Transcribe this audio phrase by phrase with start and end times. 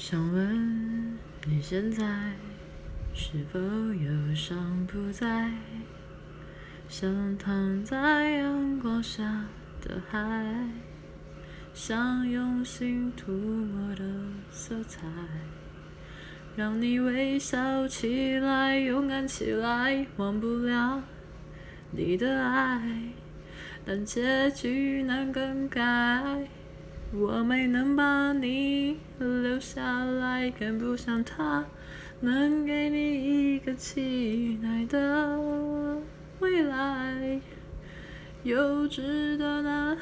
[0.00, 2.06] 想问你现在
[3.12, 5.50] 是否忧伤不再？
[6.88, 9.44] 想躺在阳光下
[9.82, 10.70] 的海，
[11.74, 14.04] 想用心涂抹的
[14.52, 15.04] 色彩，
[16.54, 21.02] 让你微笑起来，勇敢起来，忘不了
[21.90, 22.80] 你的爱，
[23.84, 25.82] 但结局难更改。
[27.10, 31.64] 我没能把你留下来，更不像他
[32.20, 35.38] 能给你一个期待的
[36.40, 37.40] 未来。
[38.44, 39.97] 幼稚的男